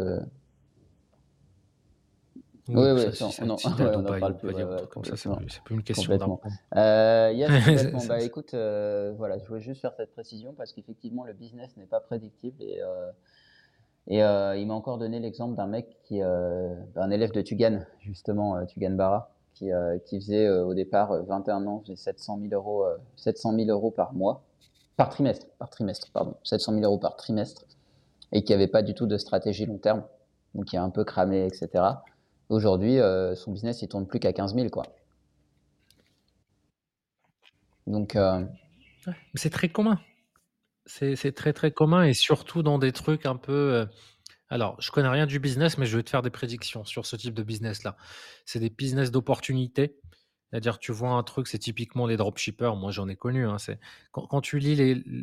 [2.69, 4.15] Oui, Oui, oui, ça, si ça on en si tu es à ouais, on en
[4.15, 5.63] Dubaï ou parle plus, ouais, ou un ouais, truc comme ça, c'est complètement, plus c'est
[5.63, 6.17] plus une question complètement.
[6.17, 6.57] d'impôt.
[6.75, 8.07] Heu, yes, complètement.
[8.07, 11.87] Bah, écoute, heu, voilà, je voulais juste faire cette précision parce qu'effectivement, le business n'est
[11.87, 13.11] pas prédictible et heu
[14.09, 17.85] et heu, il m'a encore donné l'exemple d'un mec qui, heu, un élève de Tugan,
[18.01, 22.39] justement, heu, Tugan Bara, qui, heu, qui faisait, au départ, heu, 21 ans, faisait 700
[22.51, 24.43] 000 €, heu, 700 000 € par mois,
[24.97, 27.65] par trimestre, par trimestre, pardon, 700 000 € par trimestre
[28.33, 30.03] et qui avait pas du tout de stratégie long terme,
[30.55, 32.05] donc qui a un peu cramé et cetera.
[32.49, 32.99] Aujourd'hui,
[33.37, 34.85] son business, il tourne plus qu'à 15 000, quoi.
[37.87, 38.17] Donc
[39.35, 39.99] c'est très commun.
[40.87, 43.89] C'est très, très commun et surtout dans des trucs un peu, heu
[44.51, 47.17] alors je connais rien du business, mais je vais te faire des prédictions sur ce
[47.17, 47.97] type de business-là.
[48.47, 49.99] C'est des business d'opportunité.
[50.51, 52.77] C'est-à-dire, tu vois un truc, c'est typiquement les dropshippers.
[52.77, 53.59] Moi, j'en ai connu, hein.
[53.59, 53.81] C'est
[54.13, 54.77] quand tu lis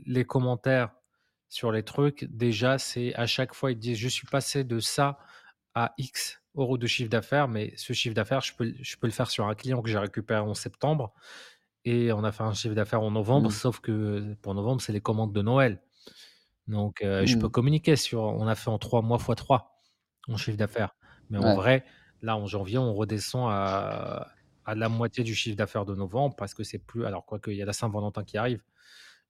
[0.08, 0.92] les commentaires
[1.50, 5.20] sur les trucs, déjà, c'est à chaque fois, ils disent: «Je suis passé de ça
[5.76, 9.14] à X euros de chiffre d'affaires, mais ce chiffre d'affaires, je peux je peux le
[9.14, 11.14] faire sur un client que j'ai récupéré en septembre
[11.86, 14.94] et on a fait un chiffre d'affaires en novembre, mmh, sauf que pour novembre, c'est
[14.94, 15.82] les commandes de Noël.
[16.68, 19.82] Donc heu, je peux mmh, communiquer sur on a fait en 3 mois fois 3
[20.28, 20.96] en chiffre d'affaires.
[21.30, 21.86] Mais en vrai,
[22.22, 24.30] là, en janvier, on redescend à
[24.66, 27.58] à la moitié du chiffre d'affaires de novembre parce que c'est plus alors quoique, il
[27.58, 28.64] y a la Saint-Valentin qui arrive,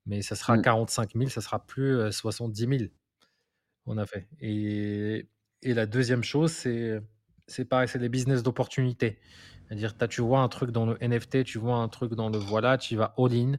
[0.06, 2.94] mais ça sera mmh, 45 000, ça sera plus, heu, 70 000
[3.86, 5.30] on a fait et
[5.62, 7.02] et la deuxième chose, c'est
[7.48, 9.20] c'est pareil, c'est les business d'opportunité.
[9.70, 12.78] C'est-à-dire, tu vois un truc dans le NFT, tu vois un truc dans le voilà,
[12.78, 13.52] tu vas all in.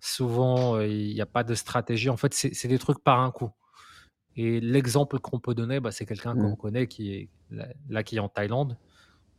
[0.00, 2.08] Souvent, heu, il y a pas de stratégie.
[2.08, 3.50] En fait, c'est des trucs par un coup
[4.36, 8.02] et l'exemple qu'on peut donner, bah, c'est quelqu'un qu'on mmh, connaît qui est là là,
[8.02, 8.76] qui est en Thaïlande,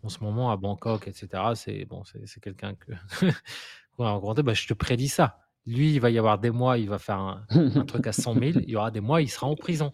[0.04, 1.56] en ce moment à Bangkok et cetera.
[1.56, 2.92] C'est bon, c'est quelqu'un que
[3.98, 5.40] qu'on a rencontré, bah, je te prédis ça.
[5.66, 8.34] Lui, il va y avoir des mois, il va faire un un truc à 100
[8.34, 9.92] 000, il y aura des mois, il sera en prison.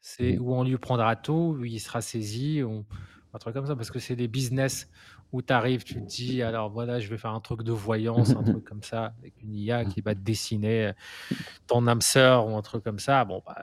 [0.00, 2.62] C'est mmh, où on lui prendra tout, où il sera saisi,
[3.32, 3.76] un truc comme ça.
[3.76, 4.88] Parce que c'est des business
[5.32, 8.30] où tu arrives, tu te dis: «Alors voilà, je vais faire un truc de voyance»,
[8.30, 10.92] un truc comme ça, avec une IA qui va te dessiner,
[11.66, 13.24] ton âme sœur ou un truc comme ça.
[13.24, 13.62] Bon, bah,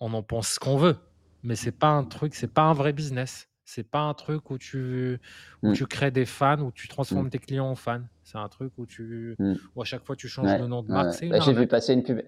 [0.00, 0.96] on en pense ce qu'on veut,
[1.42, 3.48] mais c'est pas un truc c'est pas un vrai business.
[3.64, 5.20] C'est pas un truc où tu
[5.62, 8.02] où mmh, tu crées des fans, où tu transformes tes clients en fans.
[8.24, 10.82] C'est un truc où tu mmh, où à chaque fois tu changes ouais, le nom
[10.82, 11.28] de marque, ouais.
[11.28, 12.20] Bah, j'ai vu passer une pub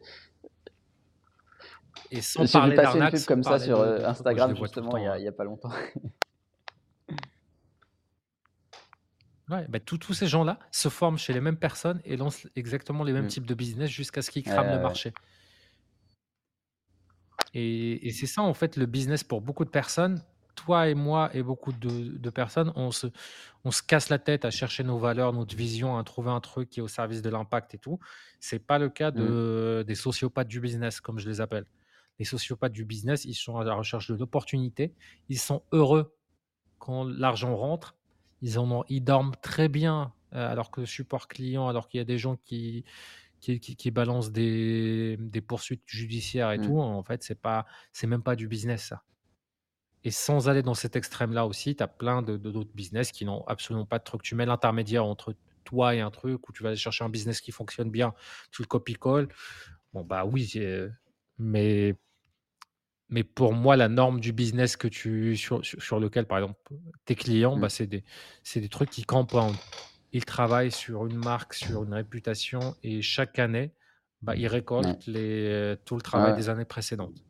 [2.11, 5.13] et sans vu passer une pub comme ça sur, les Instagram justement il y temps,
[5.13, 5.27] a hein.
[5.27, 5.71] a pas longtemps.
[9.51, 13.05] Ouais, bah, tous tous ces gens-là se forment chez les mêmes personnes et lancent exactement
[13.05, 13.29] les mêmes Mmh.
[13.29, 14.97] types de business jusqu'à ce qu'ils Ouais, crament le ouais, ouais.
[14.97, 15.15] marché.
[17.53, 20.23] Et et c'est ça, en fait, le business pour beaucoup de personnes.
[20.57, 23.09] Toi et moi et beaucoup de de personnes, on se
[23.65, 26.71] on se casse la tête à chercher nos valeurs, notre vision, à trouver un truc
[26.71, 27.99] qui est au service de l'impact et tout.
[28.41, 31.67] C'est pas le cas Mmh, de des sociopathes du business, comme je les appelle.
[32.21, 34.95] Les sociopathes du business, ils sont à la recherche de l'opportunité.
[35.29, 36.17] Ils sont heureux
[36.79, 37.97] quand l'argent rentre.
[38.45, 42.03] Ils en ont ils dorment très bien, heu, alors que support client, alors qu'il y
[42.03, 42.85] a des gens qui
[43.41, 47.67] qui qui qui balancent des des poursuites judiciaires et mmh, tout, en fait, c'est pas
[47.93, 49.05] c'est même pas du business ça
[50.05, 53.25] et sans aller dans cet extrême-là aussi, tu as plein de de d'autres business qui
[53.25, 54.23] n'ont absolument pas de truc.
[54.23, 57.41] Tu mets l'intermédiaire entre toi et un truc où tu vas aller chercher un business
[57.41, 58.13] qui fonctionne bien,
[58.51, 59.29] tu le copie-colles.
[59.95, 60.53] Bon, bah, oui,
[61.39, 61.97] mais
[63.15, 66.59] mais pour moi, la norme du business que tu sur sur sur lequel, par exemple,
[67.05, 68.05] tes clients, bah, mmh, c'est des
[68.43, 69.57] c'est des trucs qui compoundent.
[70.13, 73.73] Ils travaillent sur une marque, sur une réputation et chaque année,
[74.21, 74.49] bah, ils ouais.
[74.49, 76.37] récoltent les tout le travail ouais.
[76.37, 77.25] des années précédentes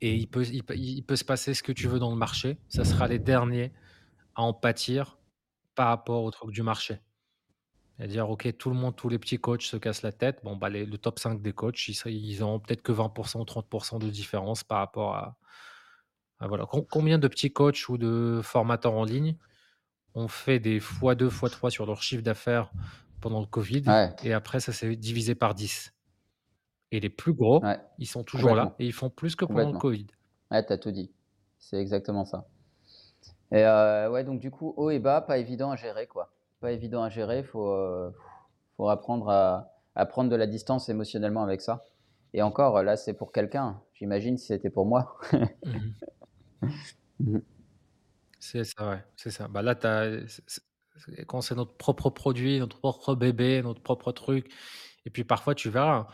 [0.00, 2.16] et il peut il peut il peut se passer ce que tu veux dans le
[2.16, 3.72] marché, ça sera les derniers
[4.34, 5.18] à en pâtir
[5.74, 6.98] par rapport au truc du marché.
[7.98, 10.40] C'est-à-dire, OK, tout le monde, tous les petits coachs se cassent la tête.
[10.44, 13.44] Bon, bah, les le top 5 des coachs, ils ils auront peut-être que 20% ou
[13.44, 15.38] 30% de différence par rapport à
[16.38, 16.66] à voilà.
[16.66, 19.36] Com combien de petits coachs ou de formateurs en ligne
[20.14, 22.72] ont fait des fois 2 fois 3 sur leur chiffre d'affaires
[23.20, 25.92] pendant le covid Ouais, et après ça s'est divisé par 10
[26.92, 29.70] et les plus gros, ouais, ils sont toujours là et ils font plus que pendant
[29.70, 30.08] le covid.
[30.50, 31.12] Ouais, tu as tout dit.
[31.58, 32.48] C'est exactement ça
[33.50, 36.33] et heu, ouais, donc du coup, haut et bas, pas évident à gérer, quoi.
[36.64, 38.10] Pas évident à gérer, faut, heu,
[38.78, 41.84] faut apprendre à à prendre de la distance émotionnellement avec ça
[42.32, 43.82] et encore, là, c'est pour quelqu'un.
[43.92, 45.18] J'imagine si c'était pour moi.
[47.20, 47.36] Mh.
[47.38, 47.40] Mmh
[48.40, 49.48] C'est ça, ouais, c'est ça.
[49.48, 49.74] Bah, là,
[51.26, 54.52] quand c'est notre propre produit, notre propre bébé, notre propre truc
[55.06, 56.08] et puis parfois tu verras,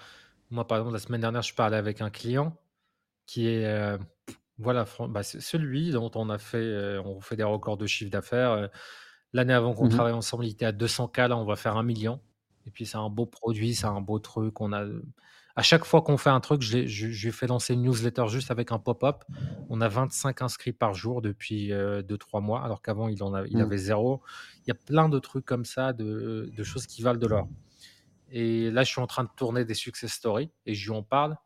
[0.50, 2.56] moi, par exemple, la semaine dernière, je parlais avec un client
[3.26, 3.98] qui est, heu,
[4.58, 8.70] voilà, bah, celui dont on a fait, heu, on fait des records de chiffre d'affaires,
[9.32, 10.00] L'année avant qu'on Mmh mh.
[10.00, 12.22] travaille ensemble, il était à 200 K, là, on va faire 1 000 000
[12.66, 14.60] et puis c'est un beau produit, c'est un beau truc.
[14.60, 14.84] On a,
[15.56, 18.26] à chaque fois qu'on fait un truc, je je je lui fais lancer une newsletter
[18.28, 19.24] juste avec un pop-up.
[19.68, 23.46] On a 25 inscrits par jour depuis, heu, 2-3 mois, alors qu'avant il en a
[23.46, 23.62] il Mmh.
[23.62, 24.22] avait 0.
[24.66, 27.50] Il y a plein de trucs comme ça, de de choses qui valent de l'or
[28.28, 31.02] et là, je suis en train de tourner des success stories et je lui en
[31.02, 31.36] parle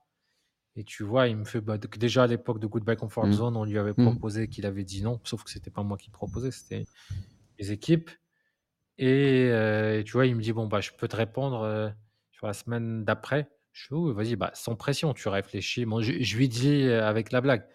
[0.77, 3.33] et tu vois, il me fait bah, déjà à l'époque de Goodbye Comfort Mmh.
[3.33, 4.17] Zone, on lui avait Mmh.
[4.17, 6.89] proposé qu'il avait dit non, sauf que c'était pas moi qui proposais, c'était
[7.59, 8.11] les équipes
[8.99, 11.93] et heu, et tu vois, il me dit: «Bon, bah, je peux te répondre, heu,
[12.33, 13.51] sur la semaine d'après».
[13.73, 15.87] Je fais: «Oui, vas-y, bah, sans pression, tu réfléchis».
[15.87, 17.67] Moi, je je lui dis, heu, avec la blague,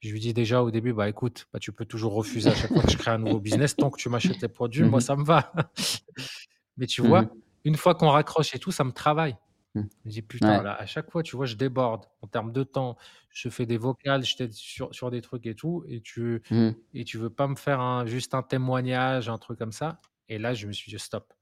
[0.00, 2.74] je lui dis déjà au début: «Bah, écoute, bah, tu peux toujours refuser à chaque
[2.74, 5.00] fois que je crée un nouveau business, tant que tu m'achètes les produits, Mmh moi
[5.00, 5.02] mh.
[5.02, 5.52] ça me va».
[6.78, 7.42] Mais tu Mmh vois, mh.
[7.64, 9.36] une fois qu'on raccroche et tout, ça me travaille.
[9.74, 9.88] Mmh.
[10.04, 10.62] Je me dis: «Putain, Ouais.
[10.62, 12.96] là, à chaque fois, tu vois, je déborde en termes de temps.
[13.30, 16.82] Je fais des vocales, je t'aide sur sur des trucs et tout et tu Mmh.
[16.94, 20.38] et tu veux pas me faire un juste un témoignage, un truc comme ça» et
[20.38, 21.32] là, je me suis dit: «Stop».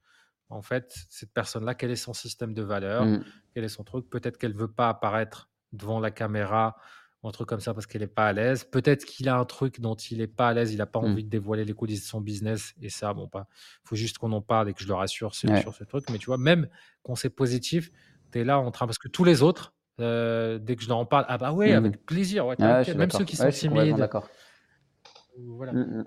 [0.51, 3.09] En fait, cette personne-là, quel est son système de valeurs?
[3.09, 3.41] Mmh.
[3.55, 4.11] Quel est son truc?
[4.11, 6.77] Peut-être qu'elle veut pas apparaître devant la caméra
[7.23, 8.65] ou un truc comme ça parce qu'elle est pas à l'aise.
[8.65, 11.17] Peut-être qu'il a un truc dont il est pas à l'aise, il a pas Mmh.
[11.17, 13.47] envie de dévoiler les coulisses de son business et ça, bon, bah,
[13.85, 15.65] faut juste qu'on en parle et que je le rassure Ouais.
[15.65, 16.07] sur ce truc.
[16.09, 16.69] Mais tu vois, même
[17.05, 17.91] quand c'est positif,
[18.33, 20.99] tu es là en train parce que tous les autres, heu, dès que je leur
[20.99, 21.93] en parle: «Ah bah, ouais, Mmh mh.
[21.93, 22.91] avec plaisir, ouais, Ouais, je t'inquiète».
[22.91, 24.29] suis Même ceux qui Ouais, sont complètement timides d'accord.
[25.37, 26.05] ou voilà Mmh mh.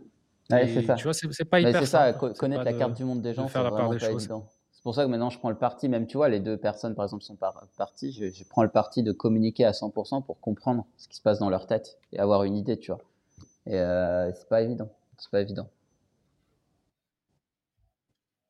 [0.52, 0.96] Ouais, c'est ça.
[0.96, 3.34] tu vois, c'est pas hyper c'est ça, c'est connaître la de carte du monde des
[3.36, 4.30] de gens, faire c'est la part des choses.
[4.30, 4.48] évident.
[4.74, 6.96] C'est pour ça que maintenant je prends le parti, même tu vois, les 2 personnes
[6.96, 10.40] par exemple sont par parties, je je prends le parti de communiquer à 100% pour
[10.42, 13.02] comprendre ce qui se passe dans leur tête et avoir une idée, tu vois?
[13.68, 15.70] Et heu, c'est pas évident, c'est pas évident.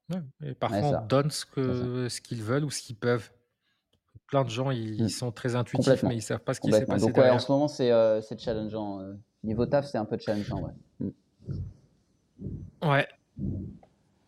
[0.10, 1.46] Ouais et Ouais, parfois on te ça, donne ce
[2.22, 3.32] qu'ils veulent ou ce qu'ils peuvent.
[4.34, 5.10] Plein de gens, ils Mmh.
[5.10, 7.52] sont très intuitifs, mais ils savent pas ce qui s'est passé Donc ouais, en ce
[7.52, 7.91] moment, c'est,
[8.24, 10.72] c'est challengeant, heu, niveau taf, c'est un peu challengeant, ouais.
[11.00, 11.10] Mmh.
[12.82, 13.08] Ouais.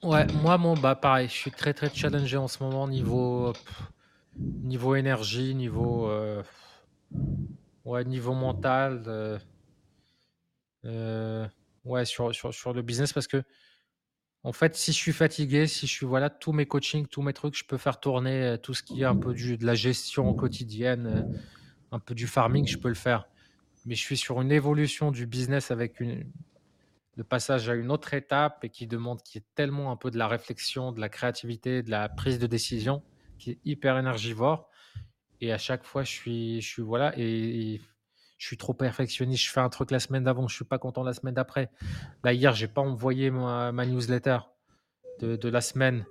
[0.04, 3.52] Ouais, moi, mon bah, pareil, je suis très, très challengé en ce moment niveau,
[4.62, 6.44] niveau énergie, niveau, heu,
[7.84, 9.39] ouais, niveau mental,
[10.86, 11.48] heu,
[11.84, 13.28] ouais, sur sur sur le business parce
[14.46, 17.34] qu'en fait, si je suis fatigué, si je suis voilà, tous mes coachings, tous mes
[17.34, 19.74] trucs, je peux faire tourner, heu, tout ce qui est un peu du de la
[19.74, 21.26] gestion quotidienne, heu,
[21.92, 23.26] un peu du farming, je peux le faire.
[23.86, 26.32] Mais je suis sur une évolution du business avec une
[27.16, 30.18] le passage à une autre étape et qui demande qui est tellement un peu de
[30.18, 33.04] la réflexion, de la créativité, de la prise de décision,
[33.40, 34.70] qui est hyper énergivore
[35.42, 37.82] et à chaque fois je suis je suis voilà et
[38.38, 39.43] je suis trop perfectionniste.
[39.45, 41.71] Je fais un truc la semaine d'avant, je suis pas content la semaine d'après.
[42.24, 44.39] Là, hier, j'ai pas envoyé ma ma newsletter
[45.19, 46.08] de de la semaine.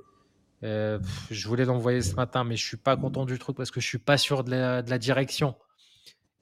[0.64, 3.80] Heu, je voulais l'envoyer ce matin, mais je suis pas content du truc parce que
[3.80, 5.56] je suis pas sûr de la de la direction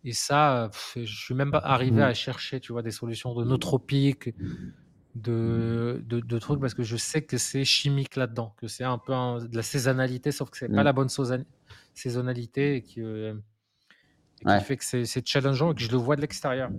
[0.04, 0.66] et ça,
[0.96, 2.04] heu, je suis même pas arrivé Mmh.
[2.04, 4.30] à chercher, tu vois, des solutions de nootropiques,
[5.14, 8.98] de de de trucs parce que je sais que c'est chimique là-dedans, que c'est un
[8.98, 10.84] peu un de la saisonnalité, sauf que c'est pas Mmh.
[10.84, 11.08] la bonne
[11.94, 13.42] saisonnalité et que
[14.42, 16.70] et qui fait que c'est challengeant et que je le vois de l'extérieur.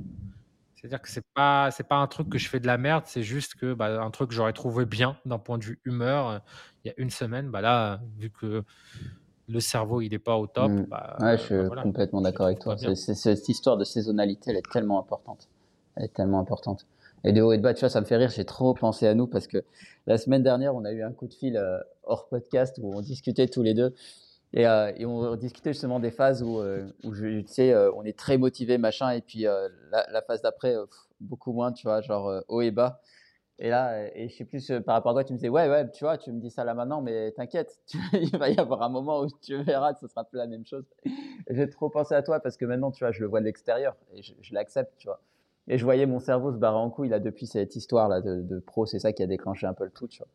[0.76, 3.24] C'est-à-dire que c'est pas c'est pas un truc que je fais de la merde, c'est
[3.24, 6.40] juste que, bah, un truc que j'aurais trouvé bien d'un point de vue humeur, heu,
[6.84, 8.64] il y a une semaine, bah, là, vu que
[9.48, 10.84] le cerveau, il est pas au top, Mmh.
[10.90, 12.78] bah, Ouais, je bah, suis voilà, complètement d'accord avec toi.
[12.78, 15.48] C'est cette histoire de saisonnalité, elle est tellement importante.
[15.96, 16.86] Elle est tellement importante
[17.26, 19.08] et de haut et de bas, tu vois, ça me fait rire, j'ai trop pensé
[19.08, 19.64] à nous parce que
[20.08, 23.00] la semaine dernière, on a eu un coup de fil, heu, hors podcast où on
[23.00, 23.94] discutait tous les 2
[24.54, 26.62] et heu et on discutait justement des phases où,
[27.12, 30.76] je tu sais, heu, on est très motivé machin et puis, la phase d'après,
[31.20, 32.02] beaucoup moins, tu vois?
[32.02, 33.02] Genre, haut et bas
[33.60, 35.90] et là, et je sais plus, par rapport à quoi tu me disais: «Ouais, ouais,
[35.92, 37.80] tu vois, tu me dis ça là maintenant, mais t'inquiète,
[38.14, 40.86] il va y avoir un moment où tu verras, ce sera plus la même chose».
[41.50, 43.96] J'ai trop pensé à toi parce que maintenant, tu vois, je le vois de l'extérieur
[44.14, 45.22] et je je l'accepte, tu vois?
[45.68, 48.60] Et je voyais mon cerveau se barrer en couille là depuis cette histoire-là de de
[48.60, 50.28] pro, c'est ça qui a déclenché un peu le tout, tu vois?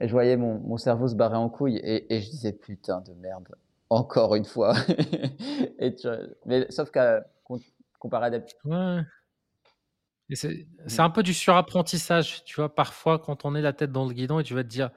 [0.00, 3.00] Et je voyais mon mon cerveau se barrer en couille et et je disais: «Putain
[3.02, 3.48] de merde,
[3.90, 4.74] encore une fois».
[5.78, 6.08] Et tu?
[6.46, 7.58] Mais sauf qu'à com
[7.98, 9.04] comparé à d'hab Ouais
[10.32, 12.74] c'est mmh, un peu du surapprentissage, tu vois?
[12.74, 14.90] Parfois, quand on est la tête dans le guidon et tu vas te dire: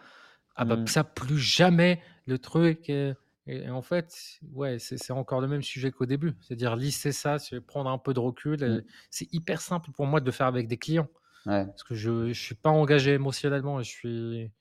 [0.55, 3.13] «Ah bah, mmh, ça plus jamais le truc», et
[3.47, 6.33] et en fait, ouais, c'est encore le même sujet qu'au début.
[6.41, 10.25] C'est-à-dire lisser ça, prendre un peu de recul, heu, c'est hyper simple pour moi de
[10.25, 11.09] le faire avec des clients.
[11.45, 14.51] ouais, Parce que je je suis pas engagé émotionnellement et je suis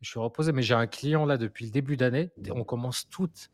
[0.00, 0.52] je suis reposé.
[0.52, 3.50] Mais j'ai un client là depuis le début d'année, on commence toutes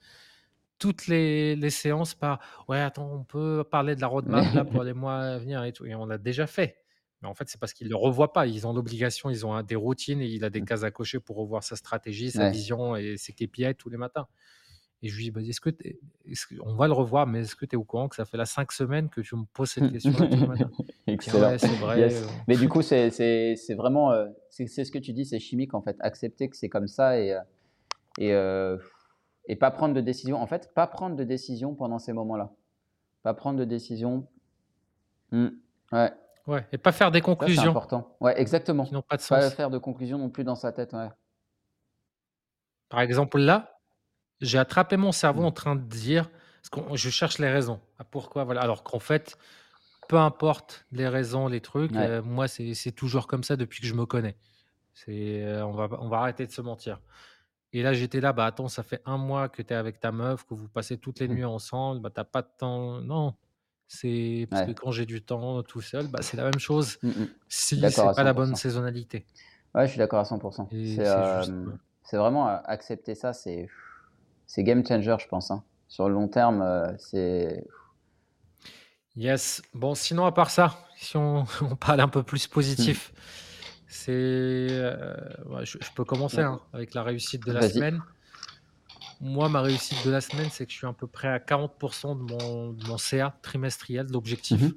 [0.78, 4.82] toutes les les séances par: «Ouais, attends, on peut parler de la roadmap là pour
[4.84, 6.78] les mois à venir et tout» et on l'a déjà fait.
[7.22, 8.46] Mais en fait, c'est parce qu'ils le revoient pas.
[8.46, 11.18] Ils ont l'obligation, ils ont des routines et il a des mmh, cases à cocher
[11.20, 14.26] pour revoir sa stratégie, sa ouais, vision et ses KPI tous les matins
[15.02, 15.98] Et je lui dis: «Bah, est-ce que tu
[16.64, 18.46] on va le revoir, mais est-ce que tu es au courant que ça fait là
[18.46, 19.92] 5 semaines que tu me poses cette
[20.48, 20.70] matins?»
[21.06, 21.50] Excellent.
[21.50, 22.22] «Ouais, c'est vrai, Yes.
[22.22, 22.26] heu».
[22.48, 23.10] Mais du coup, c'est
[23.76, 25.96] vraiment, heu, c'est ce que tu dis, c'est chimique en fait.
[26.00, 27.38] Accepter que c'est comme ça et heu
[28.18, 28.32] et
[29.48, 30.38] et pas prendre de décision.
[30.40, 32.50] En fait, pas prendre de décision pendant ces moments-là.
[33.22, 34.26] Pas prendre de décision.
[35.30, 35.48] Mmh.
[35.92, 36.12] Ouais.
[36.46, 38.16] Ouais et pas faire des Ça, c'est conclusions important.
[38.20, 38.84] Ouais, exactement.
[38.84, 39.54] qui n'ont pas de Pas sens.
[39.54, 41.08] faire de conclusions non plus dans sa tête, ouais.
[42.88, 43.75] Par exemple, là,
[44.40, 45.46] j'ai attrapé mon cerveau Mmh.
[45.46, 46.30] en train de dire
[46.62, 47.80] parce je cherche les raisons.
[47.98, 49.38] Ah pourquoi, voilà, alors qu'en fait,
[50.08, 52.08] peu importe les raisons, les trucs, Ouais.
[52.08, 54.38] heu, moi, c'est toujours comme ça depuis que je me connais.
[54.94, 57.00] C'est, heu, on va on va arrêter de se mentir.
[57.74, 60.12] Et là, j'étais là: «Bah, attends, ça fait un mois que tu es avec ta
[60.12, 61.36] meuf, que vous passez toutes les Mmh.
[61.36, 63.00] nuits ensemble, bah, tu as pas de temps».
[63.02, 63.36] Non,
[63.88, 67.10] c'est parce que quand j'ai du temps tout seul, bah, c'est la même chose Mmh
[67.20, 67.26] mh.
[67.48, 68.56] si c'est pas 100 la bonne %.
[68.56, 69.26] saisonnalité.
[69.74, 70.38] Ouais, je suis d'accord à 100
[70.70, 71.56] Et C'est, juste,
[72.16, 73.72] vraiment, accepter ça, c'est
[74.46, 75.64] c'est game changer, je pense, hein.
[75.88, 77.64] Sur le long terme, heu, c'est
[79.14, 79.62] Yes.
[79.72, 82.96] Bon, sinon à part ça, si on on parle un peu plus Mmh.
[82.96, 83.12] positif,
[83.86, 84.96] c'est, heu,
[85.46, 88.02] ouais, je je peux commencer, hein, avec la réussite de la semaine.
[89.20, 91.78] Moi, ma réussite de la semaine, c'est que je suis à peu près à 40
[92.16, 94.06] de mon de mon CA trimestriel,
[94.50, 94.66] Mmh l'objectif.
[94.66, 94.76] mh.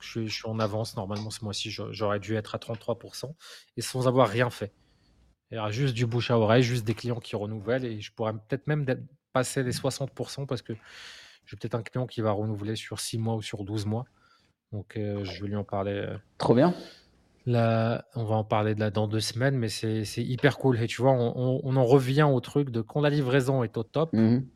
[0.00, 3.36] Je suis je suis en avance normalement ce mois-ci, j'aurais dû être à 33%
[3.76, 4.74] et sans avoir rien fait.
[5.50, 8.12] Il y aura juste du bouche à oreille, juste des clients qui renouvellent et je
[8.12, 8.84] pourrais peut-être même
[9.32, 10.74] passer les 60% parce que
[11.46, 14.08] j'ai peut-être un client qui va renouveler sur 6 mois ou sur 12 mois.
[14.72, 16.74] Donc heu, je vais lui en parler, heu, Trop bien.
[17.46, 20.86] là on va en parler de là dans 2 semaines, mais c'est hyper cool et
[20.86, 23.82] tu vois, on on on en revient au truc de quand la livraison est au
[23.84, 24.48] top, Mmh mh.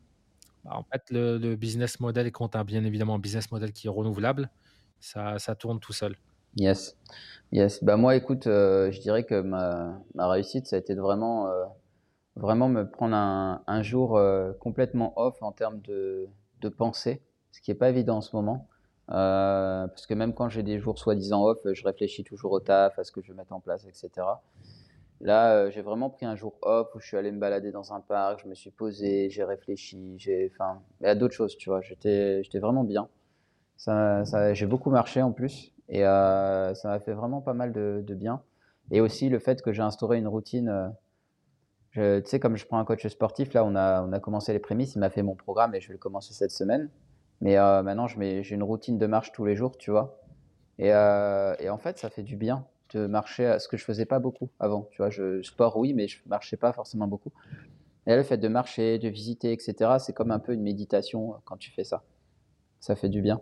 [0.64, 3.50] bah, en fait le le business model et quand tu as bien évidemment un business
[3.52, 4.50] model qui est renouvelable,
[5.00, 6.16] ça ça tourne tout seul.
[6.56, 6.96] Yes.
[7.52, 7.82] Yes.
[7.84, 11.48] Bah, moi, écoute, heu, je dirais que ma ma réussite, ça a été de vraiment,
[11.48, 11.64] heu,
[12.36, 16.28] vraiment me prendre un un jour, heu, complètement off en termes de
[16.62, 18.68] de pensée, ce qui est pas évident en ce moment.
[19.08, 23.04] Parce que même quand j'ai des jours soi-disant off, je réfléchis toujours au taf, à
[23.04, 24.42] ce que je vais mettre en place et cetera.
[25.20, 28.00] Là, j'ai vraiment pris un jour off où je suis allé me balader dans un
[28.00, 31.80] parc, je me suis posé, j'ai réfléchi, j'ai enfin, a d'autres choses, tu vois?
[31.82, 33.08] J'étais j'étais vraiment bien.
[33.76, 38.14] Ça j'ai beaucoup marché en plus et heu, ça m'a fait vraiment pas mal de
[38.16, 38.42] bien
[38.92, 40.92] et aussi le fait que j'ai instauré une routine,
[41.90, 44.52] je tu sais, comme je prends un coach sportif, là, on a on a commencé
[44.52, 46.90] les prémices, il m'a fait mon programme et je vais le commencer cette semaine.
[47.40, 50.18] Mais heu, maintenant, j'ai une routine de marche tous les jours, tu vois?
[50.78, 53.84] Et heu et en fait, ça fait du bien de marcher, à ce que je
[53.84, 55.10] faisais pas beaucoup avant, tu vois?
[55.10, 57.32] Je sport oui, mais je marchais pas forcément beaucoup
[58.06, 61.34] et le fait de marcher, de visiter et cetera, c'est comme un peu une méditation,
[61.46, 62.04] quand tu fais ça.
[62.80, 63.40] Ça fait du bien.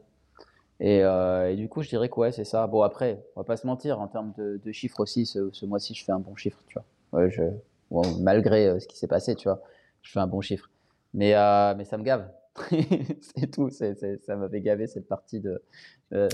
[0.81, 2.67] Et heu et du coup, je dirais que ouais, c'est ça.
[2.67, 5.67] Bon après, on va pas se mentir, en termes de de chiffres aussi, ce ce
[5.67, 6.87] mois-ci, je fais un bon chiffre, tu vois?
[7.13, 7.43] Ouais, je
[7.91, 9.63] bon, malgré, heu, ce qui s'est passé, tu vois?
[10.03, 10.71] Je fais un bon chiffre.
[11.15, 12.33] Mais heu, mais ça me gave.
[13.21, 15.63] C'est tout, ça m'avait gavé cette partie de,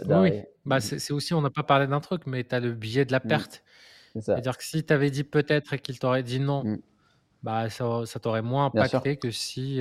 [0.08, 0.34] Oui.
[0.64, 3.12] Bah, c'est aussi on n'a pas parlé d'un truc, mais tu as le biais de
[3.12, 3.46] la Mmh.
[3.46, 3.62] perte.
[4.34, 6.80] C'est-à-dire que si tu avais dit peut-être et qu'il t'aurait dit non, Mmh.
[7.42, 9.80] bah, ça ça t'aurait moins impacté que si,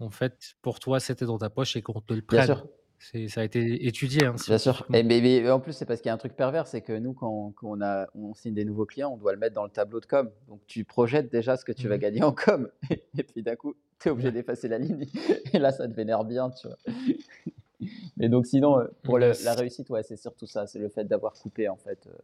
[0.00, 2.42] en fait, pour toi, c'était dans ta poche et qu'on te le bien prenne.
[2.42, 2.66] sûr.
[3.00, 6.08] Ça a été étudié, hein, Bien sûr et mais mais en plus, c'est parce qu'il
[6.08, 8.64] y a un truc pervers, c'est que nous, quand quand on a on signe des
[8.64, 10.30] nouveaux clients, on doit le mettre dans le tableau de com.
[10.48, 13.56] Donc tu projettes déjà ce que tu vas Mmh gagner en com et puis d'un
[13.56, 15.06] coup, tu es obligé d'effacer la ligne
[15.52, 16.76] et là, ça te vénère bien, tu vois?
[18.16, 21.04] Mais donc sinon, heu, pour le la réussite, ouais, c'est surtout ça, c'est le fait
[21.04, 22.16] d'avoir coupé, en fait, heu,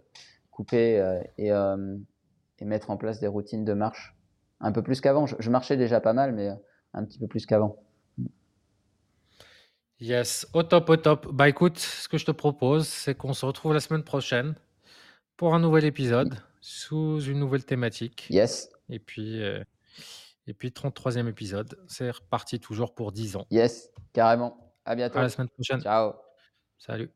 [0.51, 1.21] coupé, heu
[2.59, 4.17] et mettre en place des routines de marche.
[4.61, 5.27] Un peu plus qu'avant.
[5.27, 6.51] Je je marchais déjà pas mal, mais
[6.95, 7.77] un petit peu plus qu'avant.
[10.01, 11.29] Yes, au top, au top.
[11.33, 14.55] Bah, écoute, ce que je te propose, c'est qu'on se retrouve la semaine prochaine
[15.37, 19.65] pour un nouvel épisode sous une nouvelle thématique Yes, et puis, heu
[20.47, 21.79] et puis 33e épisode.
[21.89, 23.47] C'est reparti toujours pour 10 ans.
[23.51, 24.75] yes, carrément.
[24.85, 25.29] À À la bientôt.
[25.29, 25.81] semaine prochaine.
[25.81, 26.15] Ciao.
[26.79, 27.11] Salut.